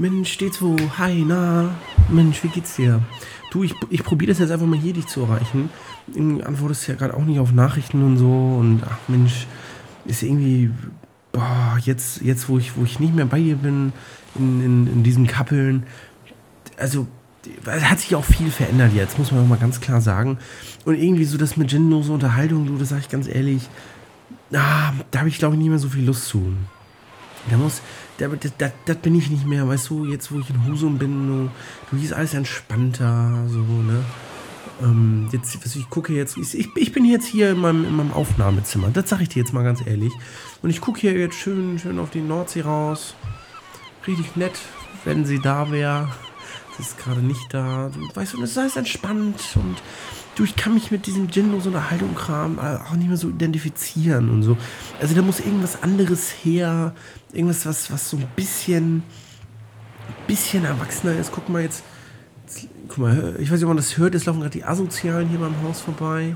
[0.00, 0.78] Mensch, steht's wo?
[0.96, 1.74] Hi, na?
[2.08, 3.02] Mensch, wie geht's dir?
[3.50, 5.68] Du, ich, ich probiere das jetzt einfach mal hier, dich zu erreichen.
[6.06, 8.30] Du antwortest ja gerade auch nicht auf Nachrichten und so.
[8.58, 9.46] Und ach Mensch,
[10.06, 10.70] ist irgendwie,
[11.32, 13.92] boah, jetzt, jetzt wo, ich, wo ich nicht mehr bei dir bin,
[14.36, 15.82] in, in, in diesen Kappeln,
[16.78, 17.06] also
[17.66, 20.38] hat sich auch viel verändert jetzt, muss man auch mal ganz klar sagen.
[20.86, 23.68] Und irgendwie so das mit sinnlose Unterhaltung, du, das sage ich ganz ehrlich,
[24.54, 26.54] ah, da habe ich glaube ich nicht mehr so viel Lust zu.
[27.48, 27.80] Da muss,
[28.18, 31.50] da, das, das, bin ich nicht mehr, weißt du, jetzt wo ich in Husum bin,
[31.90, 34.04] du, hier ist alles entspannter, so, ne?
[34.82, 38.12] Ähm, jetzt, also ich gucke jetzt, ich, ich bin jetzt hier in meinem, in meinem
[38.12, 40.12] Aufnahmezimmer, das sage ich dir jetzt mal ganz ehrlich.
[40.62, 43.14] Und ich gucke hier jetzt schön, schön auf die Nordsee raus.
[44.06, 44.58] Richtig nett,
[45.04, 46.08] wenn sie da wäre
[46.78, 47.90] ist gerade nicht da.
[47.92, 49.82] Du weißt, und es ist entspannt und
[50.34, 54.30] du, ich kann mich mit diesem Gin so einer Haltung-Kram auch nicht mehr so identifizieren
[54.30, 54.56] und so.
[55.00, 56.94] Also da muss irgendwas anderes her,
[57.32, 59.02] irgendwas, was, was so ein bisschen,
[60.26, 61.32] bisschen erwachsener ist.
[61.32, 61.82] Guck mal jetzt,
[62.46, 65.28] jetzt guck mal, ich weiß nicht, ob man das hört, es laufen gerade die Asozialen
[65.28, 66.34] hier beim Haus vorbei.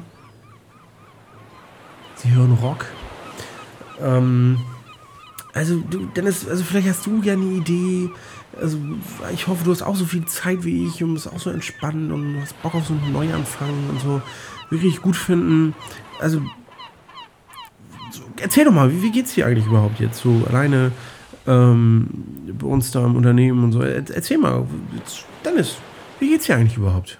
[2.16, 2.86] Sie hören Rock.
[4.00, 4.58] Ähm,
[5.54, 8.10] also, du, Dennis, also vielleicht hast du ja eine Idee,
[8.60, 8.76] also
[9.32, 12.12] ich hoffe, du hast auch so viel Zeit wie ich und bist auch so entspannt
[12.12, 14.20] und hast Bock auf so einen Neuanfang und so
[14.70, 15.74] wirklich gut finden.
[16.20, 16.42] Also
[18.10, 20.90] so, erzähl doch mal, wie, wie geht's dir eigentlich überhaupt jetzt so alleine
[21.46, 22.08] ähm,
[22.58, 23.80] bei uns da im Unternehmen und so?
[23.80, 24.66] Erzähl mal,
[25.44, 25.76] Dennis,
[26.18, 27.18] wie geht's dir eigentlich überhaupt?